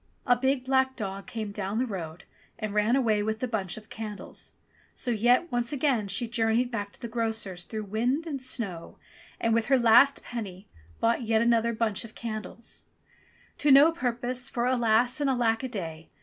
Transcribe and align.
A 0.25 0.35
big 0.35 0.65
black 0.65 0.95
dog 0.95 1.27
came 1.27 1.51
down 1.51 1.77
the 1.77 1.85
road 1.85 2.23
and 2.57 2.73
ran 2.73 2.95
away 2.95 3.21
with 3.21 3.37
the 3.37 3.47
bunch 3.47 3.77
of 3.77 3.91
candles. 3.91 4.53
So 4.95 5.11
yet 5.11 5.51
once 5.51 5.71
again 5.71 6.07
she 6.07 6.27
journeyed 6.27 6.71
back 6.71 6.91
to 6.93 6.99
the 6.99 7.07
grocer's 7.07 7.65
through 7.65 7.83
wind 7.83 8.25
and 8.25 8.41
snow, 8.41 8.97
and, 9.39 9.53
with 9.53 9.67
her 9.67 9.77
last 9.77 10.23
penny, 10.23 10.67
bought 10.99 11.21
yet 11.21 11.43
another 11.43 11.71
bunch 11.71 12.01
358 12.01 12.33
ENGLISH 12.33 12.41
FAIRY 12.41 12.41
TALES 12.41 12.79
of 12.79 13.59
candles. 13.59 13.59
To 13.59 13.71
no 13.71 13.91
purpose, 14.11 14.49
for 14.49 14.65
alas, 14.65 15.21
and 15.21 15.29
alack 15.29 15.61
a 15.61 15.67
day 15.67 16.09